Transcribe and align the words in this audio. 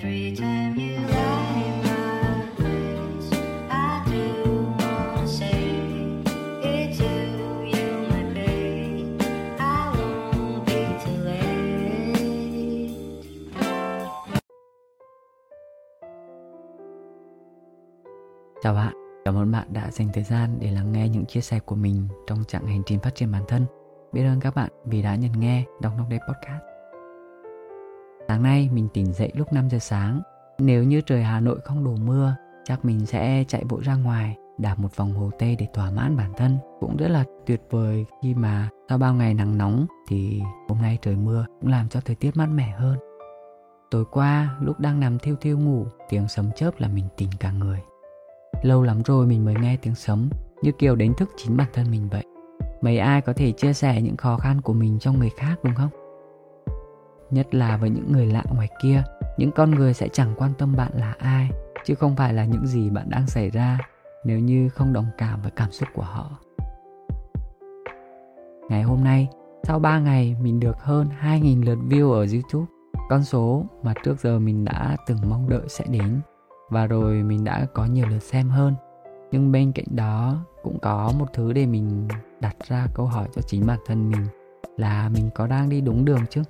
Chào 0.00 0.10
bạn, 18.74 18.94
cảm 19.24 19.36
ơn 19.36 19.52
bạn 19.52 19.72
đã 19.72 19.90
dành 19.90 20.10
thời 20.14 20.24
gian 20.24 20.58
để 20.60 20.70
lắng 20.70 20.92
nghe 20.92 21.08
những 21.08 21.26
chia 21.26 21.40
sẻ 21.40 21.58
của 21.58 21.74
mình 21.74 22.08
trong 22.26 22.44
chặng 22.44 22.66
hành 22.66 22.82
trình 22.86 22.98
phát 22.98 23.14
triển 23.14 23.32
bản 23.32 23.42
thân. 23.48 23.66
Biết 24.12 24.24
ơn 24.24 24.40
các 24.40 24.54
bạn 24.54 24.70
vì 24.84 25.02
đã 25.02 25.14
nhận 25.14 25.40
nghe 25.40 25.64
Đọc 25.80 25.92
Nóc 25.98 26.08
Đế 26.08 26.18
Podcast. 26.28 26.77
Sáng 28.28 28.42
nay 28.42 28.70
mình 28.72 28.88
tỉnh 28.94 29.12
dậy 29.12 29.32
lúc 29.34 29.52
5 29.52 29.68
giờ 29.68 29.78
sáng. 29.78 30.22
Nếu 30.58 30.84
như 30.84 31.00
trời 31.00 31.22
Hà 31.22 31.40
Nội 31.40 31.60
không 31.64 31.84
đổ 31.84 31.96
mưa, 31.96 32.34
chắc 32.64 32.84
mình 32.84 33.06
sẽ 33.06 33.44
chạy 33.48 33.64
bộ 33.68 33.80
ra 33.82 33.94
ngoài 33.94 34.36
đạp 34.58 34.78
một 34.78 34.96
vòng 34.96 35.12
hồ 35.12 35.30
Tây 35.38 35.56
để 35.58 35.66
thỏa 35.74 35.90
mãn 35.90 36.16
bản 36.16 36.32
thân. 36.36 36.58
Cũng 36.80 36.96
rất 36.96 37.08
là 37.08 37.24
tuyệt 37.46 37.62
vời 37.70 38.04
khi 38.22 38.34
mà 38.34 38.68
sau 38.88 38.98
bao 38.98 39.14
ngày 39.14 39.34
nắng 39.34 39.58
nóng 39.58 39.86
thì 40.08 40.42
hôm 40.68 40.82
nay 40.82 40.98
trời 41.02 41.16
mưa 41.16 41.46
cũng 41.60 41.70
làm 41.70 41.88
cho 41.88 42.00
thời 42.00 42.16
tiết 42.16 42.36
mát 42.36 42.46
mẻ 42.46 42.74
hơn. 42.76 42.98
Tối 43.90 44.04
qua 44.10 44.56
lúc 44.60 44.80
đang 44.80 45.00
nằm 45.00 45.18
thiêu 45.18 45.36
thiêu 45.40 45.58
ngủ, 45.58 45.86
tiếng 46.08 46.28
sấm 46.28 46.50
chớp 46.56 46.70
là 46.78 46.88
mình 46.88 47.04
tỉnh 47.16 47.30
cả 47.40 47.52
người. 47.52 47.80
Lâu 48.62 48.82
lắm 48.82 49.02
rồi 49.02 49.26
mình 49.26 49.44
mới 49.44 49.54
nghe 49.60 49.76
tiếng 49.82 49.94
sấm 49.94 50.30
như 50.62 50.72
kiểu 50.78 50.96
đánh 50.96 51.14
thức 51.14 51.30
chính 51.36 51.56
bản 51.56 51.68
thân 51.72 51.90
mình 51.90 52.08
vậy. 52.08 52.24
Mấy 52.80 52.98
ai 52.98 53.20
có 53.20 53.32
thể 53.32 53.52
chia 53.52 53.72
sẻ 53.72 54.02
những 54.02 54.16
khó 54.16 54.36
khăn 54.36 54.60
của 54.60 54.72
mình 54.72 54.98
cho 54.98 55.12
người 55.12 55.30
khác 55.36 55.56
đúng 55.62 55.74
không? 55.74 55.90
Nhất 57.30 57.54
là 57.54 57.76
với 57.76 57.90
những 57.90 58.12
người 58.12 58.26
lạ 58.26 58.42
ngoài 58.54 58.68
kia, 58.82 59.02
những 59.36 59.50
con 59.52 59.70
người 59.70 59.94
sẽ 59.94 60.08
chẳng 60.08 60.34
quan 60.36 60.52
tâm 60.58 60.76
bạn 60.76 60.92
là 60.94 61.14
ai, 61.18 61.50
chứ 61.84 61.94
không 61.94 62.16
phải 62.16 62.34
là 62.34 62.44
những 62.44 62.66
gì 62.66 62.90
bạn 62.90 63.10
đang 63.10 63.26
xảy 63.26 63.50
ra 63.50 63.78
nếu 64.24 64.38
như 64.38 64.68
không 64.68 64.92
đồng 64.92 65.06
cảm 65.18 65.42
với 65.42 65.50
cảm 65.50 65.72
xúc 65.72 65.88
của 65.94 66.02
họ. 66.02 66.38
Ngày 68.68 68.82
hôm 68.82 69.04
nay, 69.04 69.28
sau 69.62 69.78
3 69.78 69.98
ngày 69.98 70.36
mình 70.42 70.60
được 70.60 70.80
hơn 70.80 71.08
2.000 71.22 71.64
lượt 71.64 71.78
view 71.88 72.12
ở 72.12 72.26
YouTube, 72.32 72.66
con 73.08 73.24
số 73.24 73.64
mà 73.82 73.94
trước 74.04 74.20
giờ 74.20 74.38
mình 74.38 74.64
đã 74.64 74.96
từng 75.06 75.18
mong 75.28 75.48
đợi 75.48 75.62
sẽ 75.68 75.84
đến 75.88 76.20
và 76.70 76.86
rồi 76.86 77.22
mình 77.22 77.44
đã 77.44 77.66
có 77.74 77.86
nhiều 77.86 78.06
lượt 78.06 78.22
xem 78.22 78.48
hơn 78.48 78.74
nhưng 79.30 79.52
bên 79.52 79.72
cạnh 79.72 79.86
đó 79.90 80.44
cũng 80.62 80.78
có 80.78 81.12
một 81.18 81.26
thứ 81.32 81.52
để 81.52 81.66
mình 81.66 82.08
đặt 82.40 82.56
ra 82.68 82.86
câu 82.94 83.06
hỏi 83.06 83.28
cho 83.34 83.42
chính 83.42 83.66
bản 83.66 83.78
thân 83.86 84.10
mình 84.10 84.26
là 84.76 85.08
mình 85.08 85.30
có 85.34 85.46
đang 85.46 85.68
đi 85.68 85.80
đúng 85.80 86.04
đường 86.04 86.26
chứ 86.30 86.42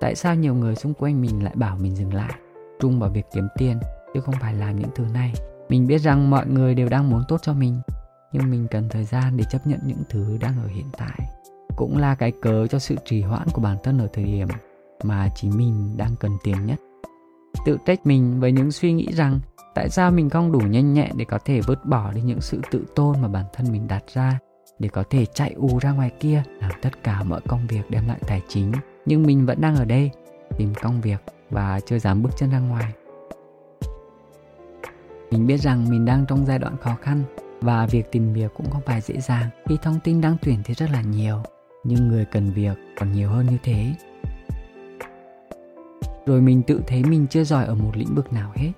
tại 0.00 0.14
sao 0.14 0.34
nhiều 0.34 0.54
người 0.54 0.74
xung 0.74 0.94
quanh 0.94 1.20
mình 1.20 1.44
lại 1.44 1.54
bảo 1.56 1.76
mình 1.76 1.96
dừng 1.96 2.14
lại? 2.14 2.32
Trung 2.80 3.00
vào 3.00 3.10
việc 3.10 3.26
kiếm 3.34 3.48
tiền, 3.56 3.78
chứ 4.14 4.20
không 4.20 4.34
phải 4.40 4.54
làm 4.54 4.76
những 4.76 4.90
thứ 4.94 5.04
này. 5.14 5.32
Mình 5.68 5.86
biết 5.86 5.98
rằng 5.98 6.30
mọi 6.30 6.46
người 6.46 6.74
đều 6.74 6.88
đang 6.88 7.10
muốn 7.10 7.22
tốt 7.28 7.40
cho 7.42 7.52
mình, 7.52 7.80
nhưng 8.32 8.50
mình 8.50 8.66
cần 8.70 8.88
thời 8.88 9.04
gian 9.04 9.36
để 9.36 9.44
chấp 9.50 9.66
nhận 9.66 9.80
những 9.86 10.02
thứ 10.08 10.38
đang 10.40 10.54
ở 10.62 10.66
hiện 10.66 10.90
tại. 10.98 11.18
Cũng 11.76 11.98
là 11.98 12.14
cái 12.14 12.32
cớ 12.42 12.66
cho 12.66 12.78
sự 12.78 12.96
trì 13.04 13.22
hoãn 13.22 13.48
của 13.52 13.60
bản 13.60 13.76
thân 13.82 13.98
ở 13.98 14.08
thời 14.12 14.24
điểm 14.24 14.48
mà 15.02 15.28
chính 15.34 15.56
mình 15.56 15.96
đang 15.96 16.16
cần 16.20 16.32
tiền 16.44 16.66
nhất. 16.66 16.80
Tự 17.66 17.78
trách 17.86 18.06
mình 18.06 18.40
với 18.40 18.52
những 18.52 18.72
suy 18.72 18.92
nghĩ 18.92 19.12
rằng 19.12 19.40
tại 19.74 19.88
sao 19.88 20.10
mình 20.10 20.30
không 20.30 20.52
đủ 20.52 20.58
nhanh 20.58 20.92
nhẹn 20.92 21.10
để 21.16 21.24
có 21.24 21.38
thể 21.44 21.60
vứt 21.60 21.84
bỏ 21.84 22.12
đi 22.12 22.22
những 22.22 22.40
sự 22.40 22.60
tự 22.70 22.84
tôn 22.94 23.20
mà 23.22 23.28
bản 23.28 23.44
thân 23.52 23.72
mình 23.72 23.88
đặt 23.88 24.02
ra, 24.14 24.38
để 24.78 24.88
có 24.88 25.04
thể 25.10 25.26
chạy 25.26 25.52
ù 25.52 25.78
ra 25.78 25.92
ngoài 25.92 26.10
kia, 26.20 26.42
làm 26.60 26.70
tất 26.82 27.02
cả 27.02 27.22
mọi 27.22 27.40
công 27.48 27.66
việc 27.66 27.90
đem 27.90 28.08
lại 28.08 28.18
tài 28.26 28.42
chính 28.48 28.72
nhưng 29.06 29.22
mình 29.22 29.46
vẫn 29.46 29.60
đang 29.60 29.76
ở 29.76 29.84
đây, 29.84 30.10
tìm 30.58 30.74
công 30.82 31.00
việc 31.00 31.20
và 31.50 31.80
chưa 31.80 31.98
dám 31.98 32.22
bước 32.22 32.30
chân 32.36 32.50
ra 32.50 32.58
ngoài. 32.58 32.92
Mình 35.30 35.46
biết 35.46 35.60
rằng 35.60 35.90
mình 35.90 36.04
đang 36.04 36.24
trong 36.28 36.46
giai 36.46 36.58
đoạn 36.58 36.76
khó 36.76 36.96
khăn 37.02 37.22
và 37.60 37.86
việc 37.86 38.12
tìm 38.12 38.32
việc 38.32 38.54
cũng 38.56 38.70
không 38.70 38.82
phải 38.86 39.00
dễ 39.00 39.20
dàng 39.20 39.48
khi 39.68 39.78
thông 39.82 40.00
tin 40.04 40.20
đang 40.20 40.36
tuyển 40.42 40.58
thì 40.64 40.74
rất 40.74 40.90
là 40.90 41.02
nhiều, 41.02 41.42
nhưng 41.84 42.08
người 42.08 42.24
cần 42.24 42.52
việc 42.52 42.78
còn 42.98 43.12
nhiều 43.12 43.28
hơn 43.28 43.46
như 43.46 43.56
thế. 43.62 43.94
Rồi 46.26 46.40
mình 46.40 46.62
tự 46.62 46.82
thấy 46.86 47.04
mình 47.04 47.26
chưa 47.30 47.44
giỏi 47.44 47.64
ở 47.64 47.74
một 47.74 47.92
lĩnh 47.94 48.14
vực 48.14 48.32
nào 48.32 48.52
hết, 48.54 48.72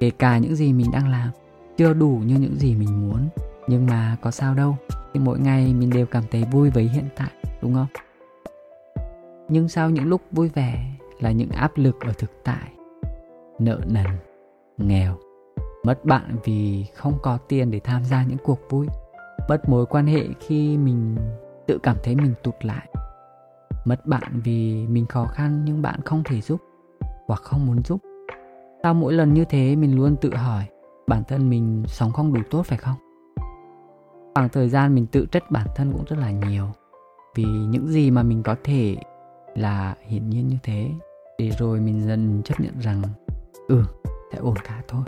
kể 0.00 0.10
cả 0.10 0.38
những 0.38 0.56
gì 0.56 0.72
mình 0.72 0.90
đang 0.92 1.08
làm, 1.08 1.30
chưa 1.76 1.94
đủ 1.94 2.22
như 2.26 2.34
những 2.34 2.56
gì 2.56 2.74
mình 2.74 3.08
muốn. 3.08 3.28
Nhưng 3.66 3.86
mà 3.86 4.16
có 4.20 4.30
sao 4.30 4.54
đâu 4.54 4.76
thì 5.14 5.20
mỗi 5.20 5.38
ngày 5.38 5.74
mình 5.74 5.90
đều 5.90 6.06
cảm 6.06 6.22
thấy 6.30 6.44
vui 6.44 6.70
với 6.70 6.84
hiện 6.84 7.04
tại, 7.16 7.30
đúng 7.62 7.74
không? 7.74 7.86
Nhưng 9.48 9.68
sau 9.68 9.90
những 9.90 10.08
lúc 10.08 10.22
vui 10.32 10.48
vẻ 10.48 10.92
là 11.20 11.30
những 11.30 11.50
áp 11.50 11.72
lực 11.76 12.00
ở 12.00 12.12
thực 12.18 12.30
tại. 12.44 12.72
Nợ 13.58 13.80
nần, 13.86 14.06
nghèo, 14.78 15.16
mất 15.84 16.04
bạn 16.04 16.36
vì 16.44 16.86
không 16.94 17.18
có 17.22 17.38
tiền 17.48 17.70
để 17.70 17.80
tham 17.80 18.04
gia 18.04 18.24
những 18.24 18.38
cuộc 18.44 18.60
vui, 18.70 18.86
mất 19.48 19.68
mối 19.68 19.86
quan 19.86 20.06
hệ 20.06 20.22
khi 20.40 20.78
mình 20.78 21.16
tự 21.66 21.78
cảm 21.82 21.96
thấy 22.02 22.14
mình 22.14 22.34
tụt 22.42 22.54
lại, 22.60 22.88
mất 23.84 24.06
bạn 24.06 24.40
vì 24.44 24.86
mình 24.86 25.06
khó 25.06 25.26
khăn 25.26 25.62
nhưng 25.64 25.82
bạn 25.82 26.00
không 26.04 26.22
thể 26.24 26.40
giúp 26.40 26.60
hoặc 27.26 27.40
không 27.42 27.66
muốn 27.66 27.82
giúp. 27.82 28.00
Sau 28.82 28.94
mỗi 28.94 29.12
lần 29.12 29.34
như 29.34 29.44
thế, 29.44 29.76
mình 29.76 29.96
luôn 29.96 30.16
tự 30.20 30.34
hỏi, 30.34 30.64
bản 31.06 31.22
thân 31.28 31.50
mình 31.50 31.84
sống 31.86 32.12
không 32.12 32.34
đủ 32.34 32.40
tốt 32.50 32.62
phải 32.66 32.78
không? 32.78 32.96
Khoảng 34.34 34.48
thời 34.48 34.68
gian 34.68 34.94
mình 34.94 35.06
tự 35.06 35.26
trách 35.32 35.50
bản 35.50 35.66
thân 35.74 35.92
cũng 35.92 36.04
rất 36.08 36.16
là 36.18 36.30
nhiều, 36.30 36.64
vì 37.34 37.44
những 37.44 37.86
gì 37.86 38.10
mà 38.10 38.22
mình 38.22 38.42
có 38.42 38.56
thể 38.64 38.96
là 39.54 39.94
hiển 40.00 40.30
nhiên 40.30 40.48
như 40.48 40.56
thế. 40.62 40.90
Để 41.38 41.50
rồi 41.58 41.80
mình 41.80 42.06
dần 42.06 42.42
chấp 42.44 42.60
nhận 42.60 42.78
rằng 42.80 43.02
ừ 43.68 43.84
sẽ 44.32 44.38
ổn 44.38 44.54
cả 44.64 44.82
thôi. 44.88 45.02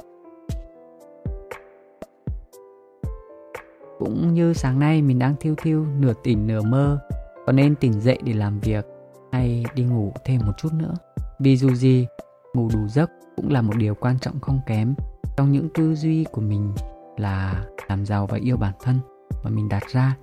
Cũng 3.98 4.34
như 4.34 4.52
sáng 4.52 4.78
nay 4.78 5.02
mình 5.02 5.18
đang 5.18 5.34
thiêu 5.40 5.54
thiêu, 5.62 5.86
nửa 5.98 6.12
tỉnh 6.22 6.46
nửa 6.46 6.62
mơ, 6.62 6.98
có 7.46 7.52
nên 7.52 7.74
tỉnh 7.74 8.00
dậy 8.00 8.18
để 8.24 8.32
làm 8.32 8.60
việc 8.60 8.86
hay 9.32 9.64
đi 9.74 9.84
ngủ 9.84 10.12
thêm 10.24 10.40
một 10.46 10.52
chút 10.58 10.72
nữa? 10.72 10.94
Vì 11.38 11.56
dù 11.56 11.74
gì, 11.74 12.06
ngủ 12.54 12.68
đủ 12.72 12.88
giấc 12.88 13.10
cũng 13.36 13.50
là 13.52 13.62
một 13.62 13.76
điều 13.76 13.94
quan 13.94 14.18
trọng 14.18 14.40
không 14.40 14.60
kém 14.66 14.94
trong 15.36 15.52
những 15.52 15.68
tư 15.74 15.94
duy 15.94 16.24
của 16.24 16.40
mình 16.40 16.72
là 17.16 17.64
làm 17.88 18.06
giàu 18.06 18.26
và 18.26 18.38
yêu 18.42 18.56
bản 18.56 18.74
thân 18.82 18.98
mà 19.44 19.50
mình 19.50 19.68
đặt 19.68 19.82
ra. 19.88 20.16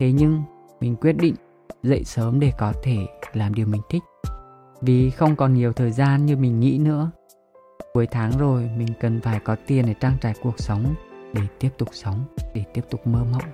Thế 0.00 0.12
nhưng, 0.12 0.42
mình 0.80 0.96
quyết 0.96 1.12
định 1.12 1.34
dậy 1.82 2.04
sớm 2.04 2.40
để 2.40 2.52
có 2.58 2.72
thể 2.82 2.96
làm 3.36 3.54
điều 3.54 3.66
mình 3.66 3.82
thích. 3.88 4.02
Vì 4.80 5.10
không 5.10 5.36
còn 5.36 5.54
nhiều 5.54 5.72
thời 5.72 5.90
gian 5.90 6.26
như 6.26 6.36
mình 6.36 6.60
nghĩ 6.60 6.78
nữa. 6.78 7.10
Cuối 7.92 8.06
tháng 8.06 8.38
rồi, 8.38 8.70
mình 8.76 8.88
cần 9.00 9.20
phải 9.20 9.40
có 9.40 9.56
tiền 9.66 9.86
để 9.86 9.94
trang 10.00 10.16
trải 10.20 10.34
cuộc 10.42 10.58
sống, 10.58 10.94
để 11.32 11.42
tiếp 11.58 11.70
tục 11.78 11.88
sống, 11.92 12.24
để 12.54 12.64
tiếp 12.74 12.82
tục 12.90 13.06
mơ 13.06 13.24
mộng. 13.32 13.50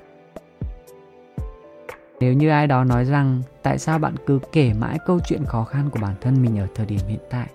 Nếu 2.20 2.32
như 2.32 2.48
ai 2.48 2.66
đó 2.66 2.84
nói 2.84 3.04
rằng, 3.04 3.42
tại 3.62 3.78
sao 3.78 3.98
bạn 3.98 4.14
cứ 4.26 4.38
kể 4.52 4.72
mãi 4.72 4.98
câu 5.06 5.18
chuyện 5.26 5.44
khó 5.44 5.64
khăn 5.64 5.91
của 5.91 5.98
bản 6.02 6.14
thân 6.20 6.42
mình 6.42 6.58
ở 6.58 6.66
thời 6.74 6.86
điểm 6.86 7.00
hiện 7.08 7.20
tại? 7.30 7.50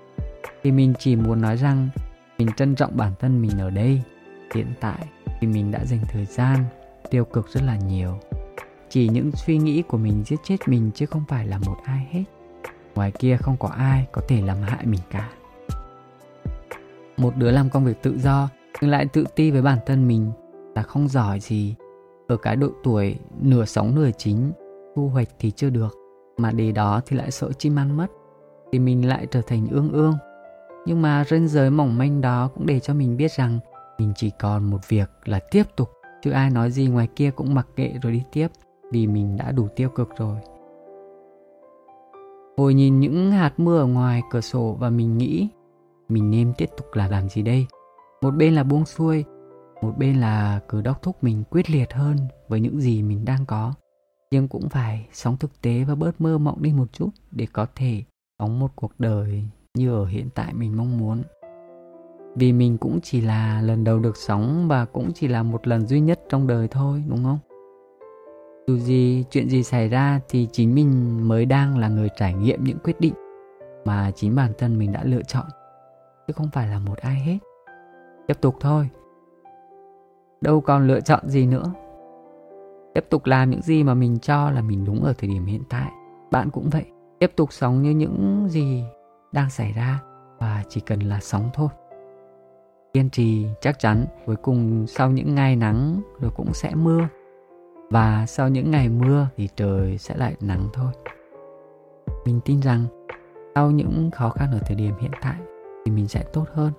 Thì 0.64 0.72
mình 0.72 0.94
chỉ 1.00 1.16
muốn 1.16 1.42
nói 1.42 1.58
rằng, 1.58 1.90
mình 2.38 2.48
trân 2.58 2.76
trọng 2.76 2.98
bản 2.98 3.12
thân 3.20 3.42
mình 3.42 3.60
ở 3.60 3.70
đây, 3.70 4.02
hiện 4.56 4.74
tại 4.80 5.08
vì 5.42 5.48
mình 5.48 5.72
đã 5.72 5.86
dành 5.86 6.00
thời 6.10 6.26
gian 6.26 6.58
tiêu 7.10 7.26
cực 7.26 7.50
rất 7.50 7.64
là 7.64 7.78
nhiều 7.78 8.20
chỉ 8.90 9.10
những 9.10 9.32
suy 9.32 9.58
nghĩ 9.58 9.82
của 9.82 9.98
mình 9.98 10.24
giết 10.26 10.40
chết 10.44 10.58
mình 10.66 10.92
chứ 10.96 11.06
không 11.06 11.24
phải 11.28 11.48
là 11.48 11.60
một 11.66 11.78
ai 11.84 12.08
hết. 12.12 12.24
Ngoài 12.96 13.12
kia 13.12 13.38
không 13.38 13.58
có 13.60 13.68
ai 13.68 14.08
có 14.12 14.22
thể 14.28 14.42
làm 14.42 14.58
hại 14.62 14.86
mình 14.86 15.02
cả. 15.12 15.30
Một 17.18 17.36
đứa 17.36 17.52
làm 17.52 17.70
công 17.70 17.86
việc 17.86 18.02
tự 18.02 18.20
do, 18.20 18.50
nhưng 18.82 18.92
lại 18.92 19.06
tự 19.14 19.26
ti 19.36 19.52
với 19.52 19.62
bản 19.62 19.78
thân 19.86 20.08
mình 20.08 20.32
là 20.76 20.82
không 20.82 21.08
giỏi 21.08 21.40
gì. 21.40 21.76
Ở 22.28 22.38
cái 22.38 22.56
độ 22.56 22.70
tuổi 22.84 23.16
nửa 23.42 23.66
sống 23.66 23.96
nửa 23.96 24.10
chính 24.18 24.52
thu 24.96 25.10
hoạch 25.10 25.28
thì 25.40 25.52
chưa 25.52 25.70
được, 25.70 25.96
mà 26.38 26.52
để 26.52 26.72
đó 26.72 27.02
thì 27.06 27.18
lại 27.18 27.32
sợ 27.32 27.52
chim 27.58 27.80
ăn 27.80 27.98
mất, 27.98 28.08
thì 28.72 28.80
mình 28.80 29.08
lại 29.08 29.28
trở 29.32 29.42
thành 29.42 29.68
ương 29.72 29.92
ương. 29.92 30.16
Nhưng 30.86 31.02
mà 31.02 31.24
ranh 31.30 31.48
giới 31.48 31.70
mỏng 31.70 31.98
manh 31.98 32.22
đó 32.22 32.50
cũng 32.56 32.66
để 32.66 32.80
cho 32.80 32.94
mình 32.94 33.18
biết 33.18 33.32
rằng 33.32 33.60
mình 33.98 34.14
chỉ 34.16 34.32
còn 34.40 34.64
một 34.64 34.90
việc 34.90 35.10
là 35.26 35.40
tiếp 35.52 35.64
tục, 35.76 35.90
chứ 36.24 36.32
ai 36.32 36.50
nói 36.50 36.72
gì 36.72 36.88
ngoài 36.88 37.08
kia 37.16 37.32
cũng 37.32 37.54
mặc 37.54 37.68
kệ 37.76 37.94
rồi 38.02 38.14
đi 38.14 38.24
tiếp 38.32 38.48
vì 38.92 39.08
mình 39.08 39.38
đã 39.38 39.52
đủ 39.52 39.68
tiêu 39.76 39.90
cực 39.90 40.10
rồi. 40.18 40.38
Hồi 42.58 42.74
nhìn 42.74 43.00
những 43.00 43.32
hạt 43.32 43.54
mưa 43.58 43.80
ở 43.80 43.86
ngoài 43.86 44.22
cửa 44.32 44.42
sổ 44.42 44.78
và 44.80 44.90
mình 44.90 45.18
nghĩ, 45.18 45.50
mình 46.10 46.32
nên 46.32 46.54
tiếp 46.58 46.70
tục 46.78 46.88
là 46.94 47.08
làm 47.08 47.30
gì 47.30 47.42
đây? 47.42 47.66
Một 48.22 48.32
bên 48.32 48.56
là 48.56 48.64
buông 48.64 48.86
xuôi, 48.86 49.24
một 49.82 49.94
bên 49.98 50.22
là 50.22 50.60
cứ 50.70 50.82
đốc 50.82 51.02
thúc 51.02 51.24
mình 51.24 51.44
quyết 51.50 51.70
liệt 51.70 51.94
hơn 51.94 52.18
với 52.48 52.60
những 52.60 52.80
gì 52.80 53.04
mình 53.04 53.26
đang 53.26 53.46
có. 53.46 53.74
Nhưng 54.32 54.48
cũng 54.48 54.70
phải 54.70 55.08
sống 55.14 55.38
thực 55.38 55.62
tế 55.62 55.84
và 55.84 55.96
bớt 55.96 56.22
mơ 56.22 56.38
mộng 56.38 56.62
đi 56.62 56.74
một 56.74 56.94
chút 56.94 57.10
để 57.32 57.48
có 57.54 57.66
thể 57.76 58.04
sống 58.40 58.60
một 58.60 58.72
cuộc 58.76 58.92
đời 59.00 59.44
như 59.78 59.94
ở 59.94 60.06
hiện 60.06 60.30
tại 60.36 60.54
mình 60.54 60.78
mong 60.78 60.98
muốn. 60.98 61.24
Vì 62.36 62.54
mình 62.54 62.78
cũng 62.78 63.00
chỉ 63.04 63.22
là 63.22 63.62
lần 63.62 63.84
đầu 63.84 64.00
được 64.00 64.18
sống 64.18 64.68
và 64.68 64.86
cũng 64.86 65.12
chỉ 65.14 65.28
là 65.28 65.44
một 65.44 65.68
lần 65.68 65.88
duy 65.88 66.00
nhất 66.00 66.20
trong 66.30 66.48
đời 66.48 66.68
thôi, 66.68 67.04
đúng 67.10 67.24
không? 67.24 67.40
Dù 68.68 68.78
gì, 68.78 69.26
chuyện 69.30 69.50
gì 69.50 69.64
xảy 69.64 69.90
ra 69.90 70.20
thì 70.30 70.48
chính 70.52 70.76
mình 70.76 71.20
mới 71.28 71.46
đang 71.46 71.78
là 71.78 71.88
người 71.88 72.10
trải 72.16 72.34
nghiệm 72.34 72.64
những 72.64 72.78
quyết 72.84 73.00
định 73.00 73.14
mà 73.86 74.12
chính 74.16 74.36
bản 74.36 74.52
thân 74.58 74.78
mình 74.78 74.92
đã 74.92 75.04
lựa 75.04 75.22
chọn, 75.22 75.46
chứ 76.28 76.34
không 76.34 76.50
phải 76.54 76.68
là 76.68 76.80
một 76.80 76.98
ai 76.98 77.16
hết. 77.16 77.38
Tiếp 78.28 78.42
tục 78.42 78.56
thôi. 78.60 78.90
Đâu 80.42 80.62
còn 80.62 80.88
lựa 80.88 81.00
chọn 81.00 81.30
gì 81.30 81.46
nữa. 81.48 81.74
Tiếp 82.94 83.06
tục 83.10 83.26
làm 83.26 83.50
những 83.50 83.62
gì 83.62 83.84
mà 83.84 83.94
mình 83.94 84.20
cho 84.20 84.50
là 84.50 84.62
mình 84.62 84.86
đúng 84.86 85.04
ở 85.04 85.14
thời 85.18 85.30
điểm 85.30 85.46
hiện 85.46 85.64
tại. 85.70 85.92
Bạn 86.32 86.50
cũng 86.50 86.70
vậy. 86.70 86.86
Tiếp 87.20 87.32
tục 87.36 87.54
sống 87.54 87.82
như 87.82 87.92
những 87.92 88.48
gì 88.50 88.84
đang 89.32 89.50
xảy 89.50 89.74
ra 89.74 90.00
và 90.40 90.64
chỉ 90.70 90.82
cần 90.82 91.00
là 91.00 91.20
sống 91.20 91.50
thôi. 91.54 91.70
Kiên 92.94 93.10
trì, 93.10 93.46
chắc 93.62 93.80
chắn 93.80 94.06
cuối 94.26 94.36
cùng 94.36 94.88
sau 94.88 95.12
những 95.12 95.36
ngày 95.36 95.56
nắng 95.56 96.02
rồi 96.20 96.32
cũng 96.36 96.54
sẽ 96.54 96.76
mưa 96.76 97.08
và 97.92 98.26
sau 98.26 98.50
những 98.50 98.72
ngày 98.72 98.90
mưa 98.90 99.28
thì 99.38 99.50
trời 99.56 99.98
sẽ 99.98 100.16
lại 100.18 100.36
nắng 100.42 100.70
thôi. 100.74 100.92
Mình 102.26 102.40
tin 102.46 102.60
rằng 102.60 102.86
sau 103.56 103.72
những 103.72 104.12
khó 104.12 104.30
khăn 104.30 104.52
ở 104.52 104.60
thời 104.66 104.76
điểm 104.76 104.94
hiện 105.00 105.12
tại 105.22 105.36
thì 105.86 105.92
mình 105.92 106.08
sẽ 106.08 106.24
tốt 106.34 106.46
hơn. 106.54 106.72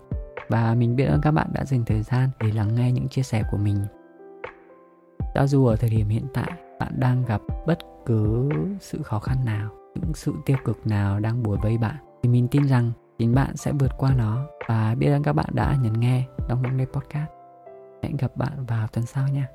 Và 0.48 0.74
mình 0.74 0.96
biết 0.96 1.04
ơn 1.04 1.20
các 1.20 1.30
bạn 1.30 1.48
đã 1.52 1.64
dành 1.64 1.84
thời 1.84 2.02
gian 2.02 2.30
để 2.40 2.52
lắng 2.52 2.74
nghe 2.74 2.92
những 2.92 3.08
chia 3.08 3.22
sẻ 3.22 3.42
của 3.50 3.56
mình. 3.56 3.76
Cho 5.34 5.46
dù 5.46 5.66
ở 5.66 5.76
thời 5.76 5.90
điểm 5.90 6.08
hiện 6.08 6.26
tại, 6.34 6.52
bạn 6.80 6.92
đang 7.00 7.24
gặp 7.24 7.40
bất 7.66 7.78
cứ 8.06 8.50
sự 8.80 9.02
khó 9.02 9.18
khăn 9.18 9.44
nào, 9.44 9.70
những 9.94 10.14
sự 10.14 10.32
tiêu 10.46 10.56
cực 10.64 10.86
nào 10.86 11.20
đang 11.20 11.42
bủa 11.42 11.56
vây 11.62 11.78
bạn, 11.78 11.96
thì 12.22 12.28
mình 12.28 12.48
tin 12.48 12.68
rằng 12.68 12.92
chính 13.18 13.34
bạn 13.34 13.56
sẽ 13.56 13.72
vượt 13.72 13.92
qua 13.98 14.14
nó. 14.14 14.46
Và 14.68 14.94
biết 14.94 15.12
ơn 15.12 15.22
các 15.22 15.32
bạn 15.32 15.48
đã 15.52 15.76
nhấn 15.82 15.92
nghe 15.92 16.24
đóng 16.48 16.62
những 16.62 16.76
nay 16.76 16.86
podcast. 16.92 17.30
Hẹn 18.02 18.16
gặp 18.16 18.36
bạn 18.36 18.66
vào 18.66 18.86
tuần 18.86 19.06
sau 19.06 19.28
nha. 19.28 19.46